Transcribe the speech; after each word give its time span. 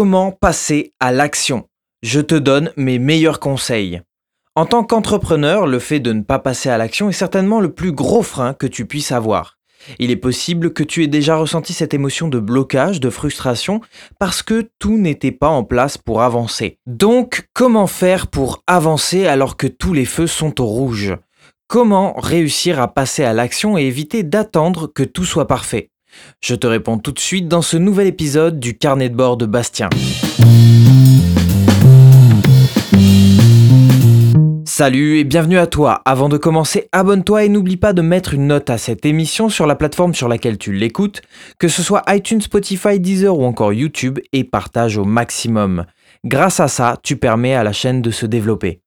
Comment 0.00 0.30
passer 0.30 0.92
à 1.00 1.10
l'action 1.10 1.66
Je 2.04 2.20
te 2.20 2.36
donne 2.36 2.70
mes 2.76 3.00
meilleurs 3.00 3.40
conseils. 3.40 4.00
En 4.54 4.64
tant 4.64 4.84
qu'entrepreneur, 4.84 5.66
le 5.66 5.80
fait 5.80 5.98
de 5.98 6.12
ne 6.12 6.22
pas 6.22 6.38
passer 6.38 6.68
à 6.68 6.78
l'action 6.78 7.08
est 7.08 7.12
certainement 7.12 7.58
le 7.58 7.72
plus 7.72 7.90
gros 7.90 8.22
frein 8.22 8.54
que 8.54 8.68
tu 8.68 8.86
puisses 8.86 9.10
avoir. 9.10 9.58
Il 9.98 10.12
est 10.12 10.16
possible 10.16 10.72
que 10.72 10.84
tu 10.84 11.02
aies 11.02 11.08
déjà 11.08 11.34
ressenti 11.34 11.72
cette 11.72 11.94
émotion 11.94 12.28
de 12.28 12.38
blocage, 12.38 13.00
de 13.00 13.10
frustration, 13.10 13.80
parce 14.20 14.44
que 14.44 14.70
tout 14.78 14.98
n'était 14.98 15.32
pas 15.32 15.48
en 15.48 15.64
place 15.64 15.98
pour 15.98 16.22
avancer. 16.22 16.78
Donc, 16.86 17.48
comment 17.52 17.88
faire 17.88 18.28
pour 18.28 18.62
avancer 18.68 19.26
alors 19.26 19.56
que 19.56 19.66
tous 19.66 19.94
les 19.94 20.04
feux 20.04 20.28
sont 20.28 20.60
au 20.60 20.66
rouge? 20.66 21.16
Comment 21.66 22.12
réussir 22.12 22.80
à 22.80 22.86
passer 22.86 23.24
à 23.24 23.32
l'action 23.32 23.76
et 23.76 23.82
éviter 23.82 24.22
d'attendre 24.22 24.86
que 24.86 25.02
tout 25.02 25.24
soit 25.24 25.48
parfait? 25.48 25.90
Je 26.40 26.54
te 26.54 26.66
réponds 26.66 26.98
tout 26.98 27.12
de 27.12 27.18
suite 27.18 27.48
dans 27.48 27.62
ce 27.62 27.76
nouvel 27.76 28.06
épisode 28.06 28.60
du 28.60 28.76
carnet 28.76 29.08
de 29.08 29.14
bord 29.14 29.36
de 29.36 29.46
Bastien. 29.46 29.88
Salut 34.78 35.18
et 35.18 35.24
bienvenue 35.24 35.58
à 35.58 35.66
toi. 35.66 36.02
Avant 36.04 36.28
de 36.28 36.36
commencer, 36.36 36.88
abonne-toi 36.92 37.42
et 37.42 37.48
n'oublie 37.48 37.76
pas 37.76 37.92
de 37.92 38.00
mettre 38.00 38.34
une 38.34 38.46
note 38.46 38.70
à 38.70 38.78
cette 38.78 39.04
émission 39.04 39.48
sur 39.48 39.66
la 39.66 39.74
plateforme 39.74 40.14
sur 40.14 40.28
laquelle 40.28 40.56
tu 40.56 40.72
l'écoutes, 40.72 41.20
que 41.58 41.66
ce 41.66 41.82
soit 41.82 42.04
iTunes, 42.06 42.40
Spotify, 42.40 43.00
Deezer 43.00 43.36
ou 43.36 43.44
encore 43.44 43.72
YouTube, 43.72 44.20
et 44.32 44.44
partage 44.44 44.96
au 44.96 45.04
maximum. 45.04 45.84
Grâce 46.24 46.60
à 46.60 46.68
ça, 46.68 46.96
tu 47.02 47.16
permets 47.16 47.56
à 47.56 47.64
la 47.64 47.72
chaîne 47.72 48.02
de 48.02 48.12
se 48.12 48.24
développer. 48.24 48.80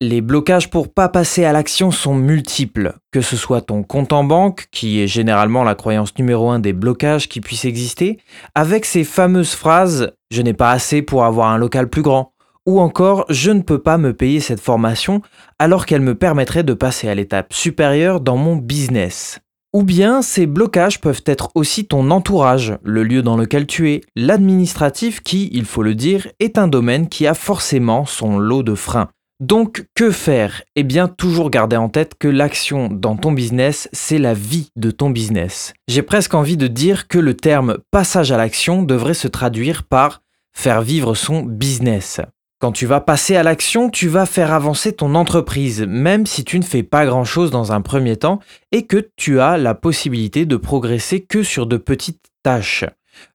Les 0.00 0.20
blocages 0.20 0.70
pour 0.70 0.92
pas 0.92 1.08
passer 1.08 1.44
à 1.44 1.52
l'action 1.52 1.92
sont 1.92 2.14
multiples, 2.14 2.94
que 3.12 3.20
ce 3.20 3.36
soit 3.36 3.60
ton 3.60 3.84
compte 3.84 4.12
en 4.12 4.24
banque, 4.24 4.66
qui 4.72 5.00
est 5.00 5.06
généralement 5.06 5.62
la 5.62 5.76
croyance 5.76 6.18
numéro 6.18 6.50
un 6.50 6.58
des 6.58 6.72
blocages 6.72 7.28
qui 7.28 7.40
puissent 7.40 7.64
exister, 7.64 8.18
avec 8.56 8.84
ces 8.84 9.04
fameuses 9.04 9.54
phrases 9.54 10.12
je 10.30 10.42
n'ai 10.42 10.52
pas 10.52 10.72
assez 10.72 11.00
pour 11.00 11.24
avoir 11.24 11.48
un 11.48 11.58
local 11.58 11.88
plus 11.88 12.02
grand, 12.02 12.32
ou 12.66 12.80
encore 12.80 13.24
je 13.28 13.52
ne 13.52 13.62
peux 13.62 13.78
pas 13.78 13.96
me 13.96 14.12
payer 14.12 14.40
cette 14.40 14.60
formation 14.60 15.22
alors 15.60 15.86
qu'elle 15.86 16.00
me 16.00 16.16
permettrait 16.16 16.64
de 16.64 16.74
passer 16.74 17.08
à 17.08 17.14
l'étape 17.14 17.52
supérieure 17.52 18.20
dans 18.20 18.36
mon 18.36 18.56
business. 18.56 19.38
Ou 19.72 19.84
bien 19.84 20.22
ces 20.22 20.46
blocages 20.46 21.00
peuvent 21.00 21.22
être 21.24 21.50
aussi 21.54 21.86
ton 21.86 22.10
entourage, 22.10 22.78
le 22.82 23.04
lieu 23.04 23.22
dans 23.22 23.36
lequel 23.36 23.66
tu 23.66 23.90
es, 23.92 24.00
l'administratif 24.16 25.20
qui, 25.20 25.50
il 25.52 25.64
faut 25.64 25.82
le 25.84 25.94
dire, 25.94 26.26
est 26.40 26.58
un 26.58 26.66
domaine 26.68 27.08
qui 27.08 27.28
a 27.28 27.34
forcément 27.34 28.04
son 28.04 28.38
lot 28.38 28.64
de 28.64 28.74
freins. 28.74 29.08
Donc, 29.44 29.84
que 29.94 30.10
faire? 30.10 30.62
Eh 30.74 30.84
bien, 30.84 31.06
toujours 31.06 31.50
garder 31.50 31.76
en 31.76 31.90
tête 31.90 32.14
que 32.18 32.28
l'action 32.28 32.88
dans 32.88 33.14
ton 33.14 33.30
business, 33.30 33.90
c'est 33.92 34.16
la 34.16 34.32
vie 34.32 34.70
de 34.74 34.90
ton 34.90 35.10
business. 35.10 35.74
J'ai 35.86 36.00
presque 36.00 36.32
envie 36.32 36.56
de 36.56 36.66
dire 36.66 37.08
que 37.08 37.18
le 37.18 37.34
terme 37.34 37.76
passage 37.90 38.32
à 38.32 38.38
l'action 38.38 38.82
devrait 38.82 39.12
se 39.12 39.28
traduire 39.28 39.82
par 39.82 40.22
faire 40.54 40.80
vivre 40.80 41.14
son 41.14 41.42
business. 41.42 42.22
Quand 42.58 42.72
tu 42.72 42.86
vas 42.86 43.02
passer 43.02 43.36
à 43.36 43.42
l'action, 43.42 43.90
tu 43.90 44.08
vas 44.08 44.24
faire 44.24 44.50
avancer 44.50 44.94
ton 44.94 45.14
entreprise, 45.14 45.82
même 45.86 46.24
si 46.24 46.42
tu 46.42 46.58
ne 46.58 46.64
fais 46.64 46.82
pas 46.82 47.04
grand-chose 47.04 47.50
dans 47.50 47.70
un 47.70 47.82
premier 47.82 48.16
temps 48.16 48.40
et 48.72 48.86
que 48.86 49.10
tu 49.14 49.40
as 49.40 49.58
la 49.58 49.74
possibilité 49.74 50.46
de 50.46 50.56
progresser 50.56 51.20
que 51.20 51.42
sur 51.42 51.66
de 51.66 51.76
petites 51.76 52.30
tâches. 52.42 52.86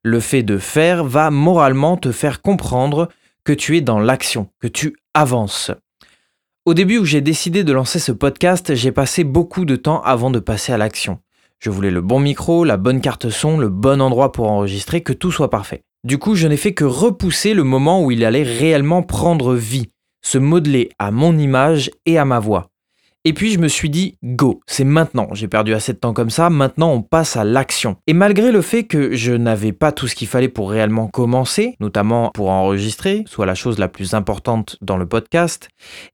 Le 0.02 0.18
fait 0.18 0.42
de 0.42 0.58
faire 0.58 1.04
va 1.04 1.30
moralement 1.30 1.96
te 1.96 2.10
faire 2.10 2.42
comprendre 2.42 3.08
que 3.44 3.52
tu 3.52 3.76
es 3.76 3.80
dans 3.80 4.00
l'action, 4.00 4.48
que 4.58 4.66
tu 4.66 4.96
avances. 5.14 5.70
Au 6.66 6.74
début 6.74 6.98
où 6.98 7.06
j'ai 7.06 7.22
décidé 7.22 7.64
de 7.64 7.72
lancer 7.72 7.98
ce 7.98 8.12
podcast, 8.12 8.74
j'ai 8.74 8.92
passé 8.92 9.24
beaucoup 9.24 9.64
de 9.64 9.76
temps 9.76 10.02
avant 10.02 10.30
de 10.30 10.38
passer 10.38 10.74
à 10.74 10.76
l'action. 10.76 11.18
Je 11.58 11.70
voulais 11.70 11.90
le 11.90 12.02
bon 12.02 12.20
micro, 12.20 12.64
la 12.64 12.76
bonne 12.76 13.00
carte 13.00 13.30
son, 13.30 13.56
le 13.56 13.70
bon 13.70 14.02
endroit 14.02 14.30
pour 14.30 14.50
enregistrer, 14.50 15.00
que 15.00 15.14
tout 15.14 15.32
soit 15.32 15.48
parfait. 15.48 15.84
Du 16.04 16.18
coup, 16.18 16.34
je 16.34 16.46
n'ai 16.46 16.58
fait 16.58 16.74
que 16.74 16.84
repousser 16.84 17.54
le 17.54 17.64
moment 17.64 18.04
où 18.04 18.10
il 18.10 18.26
allait 18.26 18.42
réellement 18.42 19.02
prendre 19.02 19.54
vie, 19.54 19.88
se 20.22 20.36
modeler 20.36 20.90
à 20.98 21.10
mon 21.10 21.38
image 21.38 21.90
et 22.04 22.18
à 22.18 22.26
ma 22.26 22.40
voix. 22.40 22.69
Et 23.26 23.34
puis 23.34 23.52
je 23.52 23.58
me 23.58 23.68
suis 23.68 23.90
dit, 23.90 24.16
go, 24.24 24.62
c'est 24.66 24.84
maintenant, 24.84 25.28
j'ai 25.32 25.46
perdu 25.46 25.74
assez 25.74 25.92
de 25.92 25.98
temps 25.98 26.14
comme 26.14 26.30
ça, 26.30 26.48
maintenant 26.48 26.90
on 26.90 27.02
passe 27.02 27.36
à 27.36 27.44
l'action. 27.44 27.96
Et 28.06 28.14
malgré 28.14 28.50
le 28.50 28.62
fait 28.62 28.84
que 28.84 29.14
je 29.14 29.34
n'avais 29.34 29.72
pas 29.72 29.92
tout 29.92 30.08
ce 30.08 30.14
qu'il 30.14 30.26
fallait 30.26 30.48
pour 30.48 30.70
réellement 30.70 31.08
commencer, 31.08 31.76
notamment 31.80 32.30
pour 32.30 32.48
enregistrer, 32.48 33.24
soit 33.26 33.44
la 33.44 33.54
chose 33.54 33.78
la 33.78 33.88
plus 33.88 34.14
importante 34.14 34.78
dans 34.80 34.96
le 34.96 35.06
podcast, 35.06 35.68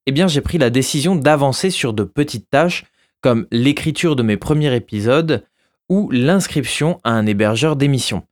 eh 0.07 0.13
bien 0.13 0.27
j'ai 0.27 0.41
pris 0.41 0.59
la 0.59 0.69
décision 0.69 1.15
d'avancer 1.15 1.71
sur 1.71 1.93
de 1.93 2.03
petites 2.03 2.51
tâches 2.51 2.85
comme 3.21 3.47
l'écriture 3.53 4.17
de 4.17 4.25
mes 4.25 4.37
premiers 4.37 4.75
épisodes 4.75 5.45
ou 5.89 6.11
l'inscription 6.11 6.99
à 7.05 7.13
un 7.13 7.27
hébergeur 7.27 7.77
d'émissions. 7.77 8.25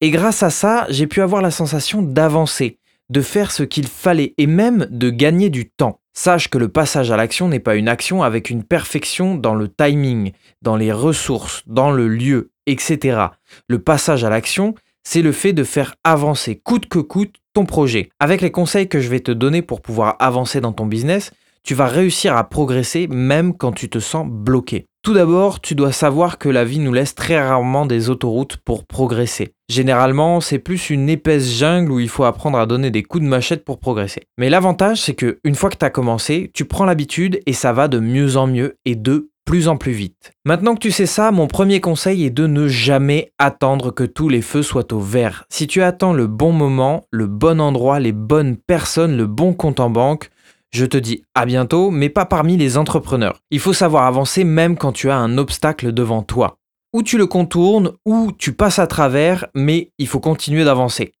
Et 0.00 0.10
grâce 0.10 0.44
à 0.44 0.50
ça, 0.50 0.86
j'ai 0.88 1.08
pu 1.08 1.20
avoir 1.20 1.42
la 1.42 1.50
sensation 1.50 2.00
d'avancer, 2.00 2.78
de 3.10 3.22
faire 3.22 3.50
ce 3.50 3.64
qu'il 3.64 3.88
fallait 3.88 4.34
et 4.38 4.46
même 4.46 4.86
de 4.88 5.10
gagner 5.10 5.50
du 5.50 5.68
temps. 5.68 5.99
Sache 6.12 6.48
que 6.48 6.58
le 6.58 6.68
passage 6.68 7.10
à 7.10 7.16
l'action 7.16 7.48
n'est 7.48 7.60
pas 7.60 7.76
une 7.76 7.88
action 7.88 8.22
avec 8.22 8.50
une 8.50 8.64
perfection 8.64 9.36
dans 9.36 9.54
le 9.54 9.68
timing, 9.68 10.32
dans 10.60 10.76
les 10.76 10.92
ressources, 10.92 11.62
dans 11.66 11.92
le 11.92 12.08
lieu, 12.08 12.50
etc. 12.66 13.26
Le 13.68 13.78
passage 13.78 14.24
à 14.24 14.30
l'action, 14.30 14.74
c'est 15.04 15.22
le 15.22 15.32
fait 15.32 15.52
de 15.52 15.64
faire 15.64 15.94
avancer 16.04 16.56
coûte 16.56 16.88
que 16.88 16.98
coûte 16.98 17.36
ton 17.52 17.64
projet. 17.64 18.10
Avec 18.18 18.40
les 18.40 18.50
conseils 18.50 18.88
que 18.88 19.00
je 19.00 19.08
vais 19.08 19.20
te 19.20 19.30
donner 19.30 19.62
pour 19.62 19.80
pouvoir 19.80 20.16
avancer 20.18 20.60
dans 20.60 20.72
ton 20.72 20.86
business, 20.86 21.30
tu 21.62 21.74
vas 21.74 21.86
réussir 21.86 22.36
à 22.36 22.48
progresser 22.48 23.06
même 23.06 23.56
quand 23.56 23.72
tu 23.72 23.88
te 23.88 23.98
sens 23.98 24.26
bloqué. 24.28 24.86
Tout 25.02 25.14
d'abord, 25.14 25.62
tu 25.62 25.74
dois 25.74 25.92
savoir 25.92 26.36
que 26.36 26.50
la 26.50 26.66
vie 26.66 26.78
nous 26.78 26.92
laisse 26.92 27.14
très 27.14 27.40
rarement 27.40 27.86
des 27.86 28.10
autoroutes 28.10 28.58
pour 28.58 28.84
progresser. 28.84 29.54
Généralement, 29.70 30.42
c'est 30.42 30.58
plus 30.58 30.90
une 30.90 31.08
épaisse 31.08 31.50
jungle 31.50 31.90
où 31.90 32.00
il 32.00 32.08
faut 32.10 32.24
apprendre 32.24 32.58
à 32.58 32.66
donner 32.66 32.90
des 32.90 33.02
coups 33.02 33.24
de 33.24 33.28
machette 33.28 33.64
pour 33.64 33.80
progresser. 33.80 34.24
Mais 34.36 34.50
l'avantage, 34.50 35.00
c'est 35.00 35.14
que 35.14 35.38
une 35.42 35.54
fois 35.54 35.70
que 35.70 35.78
tu 35.78 35.86
as 35.86 35.90
commencé, 35.90 36.50
tu 36.52 36.66
prends 36.66 36.84
l'habitude 36.84 37.40
et 37.46 37.54
ça 37.54 37.72
va 37.72 37.88
de 37.88 37.98
mieux 37.98 38.36
en 38.36 38.46
mieux 38.46 38.76
et 38.84 38.94
de 38.94 39.30
plus 39.46 39.68
en 39.68 39.78
plus 39.78 39.92
vite. 39.92 40.32
Maintenant 40.44 40.74
que 40.74 40.80
tu 40.80 40.90
sais 40.90 41.06
ça, 41.06 41.30
mon 41.30 41.46
premier 41.46 41.80
conseil 41.80 42.26
est 42.26 42.30
de 42.30 42.46
ne 42.46 42.68
jamais 42.68 43.32
attendre 43.38 43.92
que 43.92 44.04
tous 44.04 44.28
les 44.28 44.42
feux 44.42 44.62
soient 44.62 44.92
au 44.92 45.00
vert. 45.00 45.44
Si 45.48 45.66
tu 45.66 45.82
attends 45.82 46.12
le 46.12 46.26
bon 46.26 46.52
moment, 46.52 47.04
le 47.10 47.26
bon 47.26 47.58
endroit, 47.58 48.00
les 48.00 48.12
bonnes 48.12 48.58
personnes, 48.58 49.16
le 49.16 49.26
bon 49.26 49.54
compte 49.54 49.80
en 49.80 49.88
banque, 49.88 50.30
je 50.70 50.86
te 50.86 50.96
dis 50.96 51.24
à 51.34 51.46
bientôt, 51.46 51.90
mais 51.90 52.08
pas 52.08 52.26
parmi 52.26 52.56
les 52.56 52.76
entrepreneurs. 52.76 53.40
Il 53.50 53.60
faut 53.60 53.72
savoir 53.72 54.04
avancer 54.04 54.44
même 54.44 54.76
quand 54.76 54.92
tu 54.92 55.10
as 55.10 55.16
un 55.16 55.38
obstacle 55.38 55.92
devant 55.92 56.22
toi. 56.22 56.58
Ou 56.92 57.02
tu 57.02 57.18
le 57.18 57.26
contournes, 57.26 57.92
ou 58.04 58.32
tu 58.36 58.52
passes 58.52 58.78
à 58.78 58.86
travers, 58.86 59.46
mais 59.54 59.92
il 59.98 60.08
faut 60.08 60.20
continuer 60.20 60.64
d'avancer. 60.64 61.12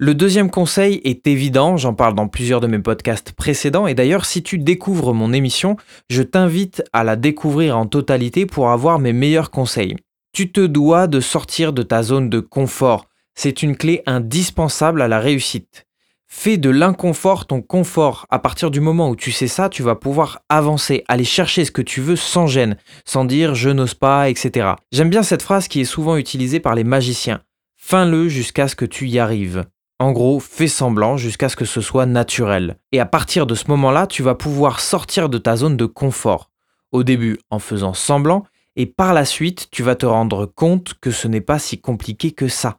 Le 0.00 0.14
deuxième 0.14 0.48
conseil 0.48 1.00
est 1.02 1.26
évident, 1.26 1.76
j'en 1.76 1.92
parle 1.92 2.14
dans 2.14 2.28
plusieurs 2.28 2.60
de 2.60 2.68
mes 2.68 2.78
podcasts 2.78 3.32
précédents, 3.32 3.88
et 3.88 3.94
d'ailleurs 3.94 4.26
si 4.26 4.44
tu 4.44 4.56
découvres 4.56 5.12
mon 5.12 5.32
émission, 5.32 5.76
je 6.08 6.22
t'invite 6.22 6.84
à 6.92 7.02
la 7.02 7.16
découvrir 7.16 7.76
en 7.76 7.86
totalité 7.86 8.46
pour 8.46 8.70
avoir 8.70 9.00
mes 9.00 9.12
meilleurs 9.12 9.50
conseils. 9.50 9.96
Tu 10.32 10.52
te 10.52 10.64
dois 10.64 11.08
de 11.08 11.18
sortir 11.18 11.72
de 11.72 11.82
ta 11.82 12.04
zone 12.04 12.30
de 12.30 12.38
confort, 12.38 13.06
c'est 13.34 13.64
une 13.64 13.76
clé 13.76 14.02
indispensable 14.06 15.02
à 15.02 15.08
la 15.08 15.18
réussite. 15.18 15.87
Fais 16.30 16.58
de 16.58 16.68
l'inconfort 16.68 17.46
ton 17.46 17.62
confort. 17.62 18.26
À 18.28 18.38
partir 18.38 18.70
du 18.70 18.80
moment 18.80 19.08
où 19.08 19.16
tu 19.16 19.32
sais 19.32 19.48
ça, 19.48 19.70
tu 19.70 19.82
vas 19.82 19.94
pouvoir 19.94 20.42
avancer, 20.50 21.02
aller 21.08 21.24
chercher 21.24 21.64
ce 21.64 21.72
que 21.72 21.82
tu 21.82 22.02
veux 22.02 22.16
sans 22.16 22.46
gêne, 22.46 22.76
sans 23.06 23.24
dire 23.24 23.54
je 23.54 23.70
n'ose 23.70 23.94
pas, 23.94 24.28
etc. 24.28 24.72
J'aime 24.92 25.08
bien 25.08 25.22
cette 25.22 25.42
phrase 25.42 25.68
qui 25.68 25.80
est 25.80 25.86
souvent 25.86 26.16
utilisée 26.16 26.60
par 26.60 26.74
les 26.74 26.84
magiciens. 26.84 27.40
Fin-le 27.76 28.28
jusqu'à 28.28 28.68
ce 28.68 28.76
que 28.76 28.84
tu 28.84 29.08
y 29.08 29.18
arrives. 29.18 29.64
En 29.98 30.12
gros, 30.12 30.38
fais 30.38 30.68
semblant 30.68 31.16
jusqu'à 31.16 31.48
ce 31.48 31.56
que 31.56 31.64
ce 31.64 31.80
soit 31.80 32.06
naturel. 32.06 32.76
Et 32.92 33.00
à 33.00 33.06
partir 33.06 33.46
de 33.46 33.54
ce 33.54 33.68
moment-là, 33.68 34.06
tu 34.06 34.22
vas 34.22 34.34
pouvoir 34.34 34.80
sortir 34.80 35.30
de 35.30 35.38
ta 35.38 35.56
zone 35.56 35.76
de 35.78 35.86
confort. 35.86 36.50
Au 36.92 37.04
début 37.04 37.38
en 37.50 37.58
faisant 37.58 37.94
semblant, 37.94 38.44
et 38.76 38.86
par 38.86 39.12
la 39.12 39.24
suite, 39.24 39.68
tu 39.72 39.82
vas 39.82 39.96
te 39.96 40.06
rendre 40.06 40.46
compte 40.46 40.94
que 41.00 41.10
ce 41.10 41.26
n'est 41.26 41.40
pas 41.40 41.58
si 41.58 41.80
compliqué 41.80 42.30
que 42.32 42.48
ça. 42.48 42.78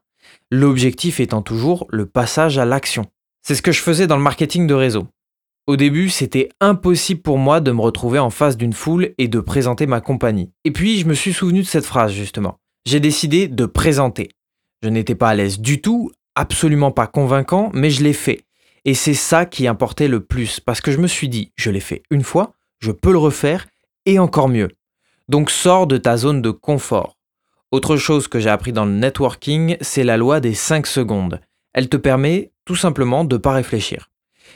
L'objectif 0.52 1.20
étant 1.20 1.42
toujours 1.42 1.88
le 1.90 2.06
passage 2.06 2.58
à 2.58 2.64
l'action. 2.64 3.08
C'est 3.50 3.56
ce 3.56 3.64
que 3.64 3.72
je 3.72 3.82
faisais 3.82 4.06
dans 4.06 4.16
le 4.16 4.22
marketing 4.22 4.68
de 4.68 4.76
réseau. 4.76 5.08
Au 5.66 5.76
début, 5.76 6.10
c'était 6.10 6.50
impossible 6.62 7.24
pour 7.24 7.40
moi 7.40 7.62
de 7.62 7.72
me 7.72 7.82
retrouver 7.82 8.20
en 8.20 8.30
face 8.30 8.58
d'une 8.58 8.74
foule 8.74 9.16
et 9.18 9.28
de 9.28 9.40
présenter 9.40 9.88
ma 9.88 10.02
compagnie. 10.02 10.52
Et 10.66 10.72
puis, 10.72 11.00
je 11.00 11.08
me 11.08 11.16
suis 11.16 11.34
souvenu 11.34 11.62
de 11.62 11.66
cette 11.66 11.88
phrase, 11.88 12.12
justement. 12.12 12.60
J'ai 12.86 13.00
décidé 13.00 13.48
de 13.48 13.66
présenter. 13.66 14.30
Je 14.84 14.90
n'étais 14.90 15.16
pas 15.16 15.30
à 15.30 15.34
l'aise 15.34 15.60
du 15.60 15.82
tout, 15.82 16.12
absolument 16.36 16.92
pas 16.92 17.08
convaincant, 17.08 17.72
mais 17.74 17.90
je 17.90 18.04
l'ai 18.04 18.14
fait. 18.14 18.44
Et 18.86 18.94
c'est 18.94 19.16
ça 19.16 19.48
qui 19.48 19.66
importait 19.66 20.10
le 20.10 20.24
plus, 20.24 20.60
parce 20.60 20.80
que 20.80 20.92
je 20.92 21.00
me 21.00 21.08
suis 21.08 21.28
dit, 21.28 21.52
je 21.56 21.72
l'ai 21.72 21.80
fait 21.80 22.04
une 22.12 22.24
fois, 22.24 22.54
je 22.78 22.92
peux 22.92 23.12
le 23.12 23.18
refaire, 23.18 23.66
et 24.06 24.20
encore 24.20 24.50
mieux. 24.50 24.70
Donc 25.28 25.50
sors 25.50 25.88
de 25.88 25.98
ta 25.98 26.18
zone 26.18 26.44
de 26.44 26.52
confort. 26.52 27.18
Autre 27.72 27.98
chose 27.98 28.28
que 28.28 28.40
j'ai 28.40 28.52
appris 28.52 28.74
dans 28.74 28.86
le 28.86 28.94
networking, 28.94 29.76
c'est 29.82 30.04
la 30.04 30.18
loi 30.18 30.40
des 30.40 30.54
5 30.54 30.86
secondes. 30.86 31.42
Elle 31.74 31.90
te 31.90 31.98
permet 31.98 32.52
tout 32.70 32.76
simplement 32.76 33.26
de 33.26 33.36
ne 33.36 33.42
pas 33.42 33.54
réfléchir. 33.54 34.12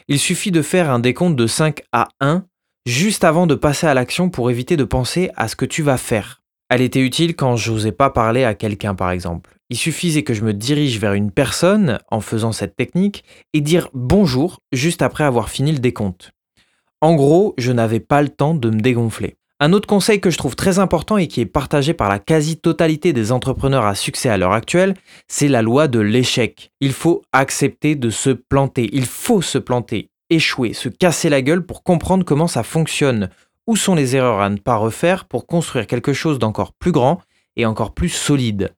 Il 0.08 0.20
suffit 0.20 0.52
de 0.52 0.62
faire 0.62 0.92
un 0.92 1.00
décompte 1.00 1.36
de 1.36 1.48
5 1.48 1.82
à 1.92 2.10
1 2.20 2.46
juste 2.86 3.24
avant 3.24 3.48
de 3.48 3.56
passer 3.56 3.88
à 3.88 3.96
l'action 3.96 4.30
pour 4.30 4.52
éviter 4.52 4.78
de 4.78 4.84
penser 4.84 5.32
à 5.36 5.48
ce 5.48 5.56
que 5.56 5.66
tu 5.66 5.82
vas 5.82 5.98
faire. 5.98 6.44
Elle 6.70 6.82
était 6.84 7.00
utile 7.00 7.36
quand 7.36 7.56
j'osais 7.56 7.92
pas 7.92 8.12
parler 8.12 8.44
à 8.44 8.54
quelqu'un 8.54 8.94
par 8.94 9.10
exemple. 9.10 9.58
Il 9.72 9.78
suffisait 9.78 10.22
que 10.22 10.36
je 10.36 10.44
me 10.44 10.54
dirige 10.54 11.00
vers 11.00 11.14
une 11.14 11.32
personne 11.32 11.98
en 12.12 12.22
faisant 12.22 12.52
cette 12.52 12.76
technique 12.76 13.24
et 13.54 13.62
dire 13.62 13.90
bonjour 13.96 14.60
juste 14.72 15.02
après 15.02 15.24
avoir 15.24 15.50
fini 15.50 15.72
le 15.72 15.80
décompte. 15.80 16.34
En 17.02 17.16
gros, 17.16 17.56
je 17.58 17.72
n'avais 17.72 18.00
pas 18.00 18.22
le 18.22 18.30
temps 18.30 18.54
de 18.54 18.70
me 18.70 18.80
dégonfler. 18.80 19.38
Un 19.60 19.72
autre 19.72 19.88
conseil 19.88 20.20
que 20.20 20.30
je 20.30 20.38
trouve 20.38 20.56
très 20.56 20.80
important 20.80 21.18
et 21.18 21.28
qui 21.28 21.40
est 21.40 21.46
partagé 21.46 21.94
par 21.94 22.10
la 22.10 22.20
quasi-totalité 22.20 23.14
des 23.14 23.32
entrepreneurs 23.32 23.86
à 23.86 23.96
succès 23.96 24.30
à 24.30 24.38
l'heure 24.38 24.52
actuelle, 24.52 24.96
c'est 25.28 25.48
la 25.48 25.62
loi 25.62 25.88
de 25.88 26.00
l'échec. 26.00 26.72
Il 26.82 26.92
faut 26.92 27.22
accepter 27.32 27.96
de 27.96 28.10
se 28.10 28.32
planter, 28.32 28.90
il 28.92 29.06
faut 29.06 29.42
se 29.42 29.58
planter, 29.58 30.10
échouer, 30.30 30.74
se 30.74 30.90
casser 30.90 31.30
la 31.30 31.42
gueule 31.42 31.66
pour 31.66 31.84
comprendre 31.84 32.26
comment 32.26 32.48
ça 32.48 32.64
fonctionne, 32.64 33.30
où 33.68 33.76
sont 33.76 33.96
les 33.96 34.16
erreurs 34.16 34.42
à 34.42 34.50
ne 34.50 34.58
pas 34.58 34.76
refaire 34.76 35.26
pour 35.26 35.48
construire 35.48 35.88
quelque 35.88 36.14
chose 36.14 36.40
d'encore 36.40 36.74
plus 36.74 36.92
grand 36.92 37.22
et 37.56 37.66
encore 37.66 37.94
plus 37.94 38.10
solide? 38.10 38.74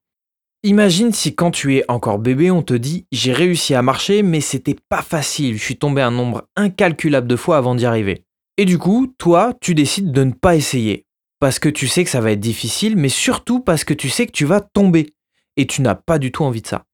Imagine 0.64 1.14
si 1.14 1.36
quand 1.36 1.52
tu 1.52 1.78
es 1.78 1.86
encore 1.88 2.20
bébé, 2.20 2.52
on 2.52 2.64
te 2.64 2.74
dit 2.74 3.06
j'ai 3.12 3.34
réussi 3.34 3.74
à 3.76 3.82
marcher 3.82 4.24
mais 4.24 4.42
c'était 4.42 4.76
pas 4.90 5.02
facile, 5.02 5.58
je 5.58 5.64
suis 5.64 5.78
tombé 5.78 6.02
un 6.02 6.12
nombre 6.12 6.44
incalculable 6.56 7.28
de 7.28 7.36
fois 7.36 7.58
avant 7.58 7.76
d'y 7.76 7.86
arriver. 7.86 8.24
Et 8.58 8.66
du 8.66 8.78
coup, 8.78 9.14
toi, 9.18 9.54
tu 9.60 9.76
décides 9.76 10.12
de 10.12 10.24
ne 10.24 10.32
pas 10.32 10.56
essayer. 10.56 11.06
Parce 11.40 11.60
que 11.60 11.68
tu 11.68 11.88
sais 11.88 12.06
que 12.06 12.10
ça 12.10 12.22
va 12.22 12.32
être 12.32 12.40
difficile, 12.40 12.96
mais 12.96 13.10
surtout 13.10 13.60
parce 13.60 13.84
que 13.84 13.94
tu 13.94 14.10
sais 14.10 14.26
que 14.26 14.32
tu 14.32 14.46
vas 14.46 14.62
tomber. 14.62 15.14
Et 15.58 15.68
tu 15.68 15.82
n'as 15.82 15.96
pas 15.96 16.20
du 16.20 16.32
tout 16.32 16.44
envie 16.44 16.62
de 16.62 16.68
ça. 16.68 16.86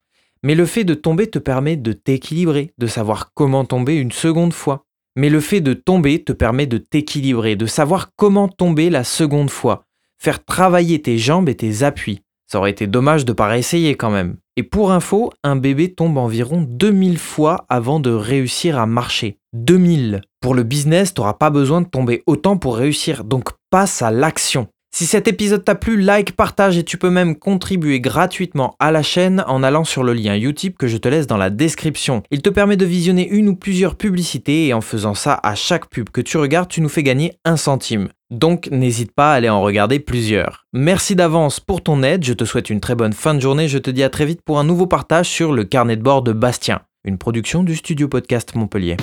Mais 0.44 0.56
le 0.56 0.66
fait 0.66 0.84
de 0.84 0.96
tomber 0.96 1.28
te 1.28 1.38
permet 1.38 1.75
de 1.75 1.94
t'équilibrer, 1.94 2.74
de 2.80 2.88
savoir 2.88 3.31
comment 3.36 3.63
tomber 3.63 3.96
une 3.96 4.12
seconde 4.12 4.54
fois. 4.54 4.86
Mais 5.16 5.30
le 5.30 5.40
fait 5.40 5.62
de 5.62 5.74
tomber 5.74 6.24
te 6.24 6.31
permet 6.31 6.66
de 6.66 6.80
t'équilibrer, 6.80 7.56
de 7.56 7.68
savoir 7.68 8.10
comment 8.16 8.48
tomber 8.48 8.90
la 8.90 9.04
seconde 9.04 9.52
fois. 9.52 9.86
Faire 10.18 10.44
travailler 10.44 11.02
tes 11.02 11.19
jambes 11.19 11.50
et 11.50 11.56
tes 11.56 11.84
appuis. 11.84 12.22
Ça 12.48 12.57
aurait 12.57 12.72
été 12.72 12.88
dommage 12.88 13.24
de 13.24 13.31
ne 13.31 13.36
pas 13.36 13.48
réessayer 13.48 13.96
quand 13.96 14.10
même. 14.10 14.38
Et 14.56 14.64
pour 14.64 14.92
info, 14.92 15.31
un 15.44 15.56
bébé 15.56 15.94
tombe 15.94 16.18
environ 16.18 16.62
2000 16.62 17.19
fois 17.19 17.66
avant 17.69 18.00
de 18.00 18.12
réussir 18.12 18.80
à 18.80 18.88
marcher. 18.88 19.38
2000. 19.53 20.21
Pour 20.39 20.56
le 20.56 20.63
business, 20.63 21.13
tu 21.13 21.21
n'auras 21.21 21.33
pas 21.33 21.50
besoin 21.50 21.81
de 21.81 21.88
tomber 21.88 22.24
autant 22.25 22.57
pour 22.57 22.77
réussir, 22.77 23.24
donc 23.24 23.50
passe 23.69 24.01
à 24.01 24.12
l'action. 24.12 24.68
Si 24.94 25.06
cet 25.06 25.30
épisode 25.30 25.63
t'a 25.63 25.75
plu, 25.75 26.01
like, 26.01 26.33
partage 26.33 26.77
et 26.77 26.83
tu 26.83 26.98
peux 26.98 27.09
même 27.09 27.38
contribuer 27.38 28.01
gratuitement 28.01 28.75
à 28.77 28.92
la 28.92 29.01
chaîne 29.01 29.42
en 29.48 29.63
allant 29.63 29.86
sur 29.86 30.03
le 30.03 30.12
lien 30.12 30.36
Utip 30.36 30.77
que 30.77 30.88
je 30.88 30.98
te 30.98 31.07
laisse 31.07 31.27
dans 31.27 31.38
la 31.38 31.50
description. 31.50 32.24
Il 32.30 32.42
te 32.42 32.50
permet 32.50 32.75
de 32.75 32.86
visionner 32.86 33.25
une 33.30 33.48
ou 33.48 33.56
plusieurs 33.56 33.95
publicités 33.95 34.68
et 34.68 34.74
en 34.74 34.81
faisant 34.81 35.13
ça 35.13 35.39
à 35.44 35.56
chaque 35.56 35.89
pub 35.89 36.09
que 36.09 36.19
tu 36.19 36.38
regardes, 36.38 36.68
tu 36.68 36.81
nous 36.81 36.89
fais 36.89 37.04
gagner 37.04 37.33
un 37.45 37.56
centime. 37.56 38.09
Donc 38.31 38.68
n'hésite 38.69 39.13
pas 39.13 39.31
à 39.31 39.36
aller 39.36 39.50
en 39.50 39.62
regarder 39.62 40.00
plusieurs. 40.00 40.65
Merci 40.74 41.15
d'avance 41.15 41.62
pour 41.62 41.81
ton 41.81 42.04
aide, 42.04 42.25
je 42.25 42.33
te 42.33 42.44
souhaite 42.44 42.69
une 42.69 42.81
très 42.81 42.95
bonne 42.95 43.13
fin 43.13 43.33
de 43.33 43.39
journée, 43.39 43.69
je 43.69 43.77
te 43.77 43.92
dis 43.92 44.04
à 44.04 44.09
très 44.09 44.25
vite 44.25 44.42
pour 44.44 44.59
un 44.59 44.65
nouveau 44.65 44.88
partage 44.88 45.27
sur 45.27 45.54
le 45.54 45.63
carnet 45.63 45.95
de 45.95 46.01
bord 46.01 46.21
de 46.21 46.33
Bastien, 46.33 46.81
une 47.03 47.18
production 47.18 47.63
du 47.63 47.75
studio 47.75 48.07
podcast 48.07 48.53
Montpellier. 48.56 48.98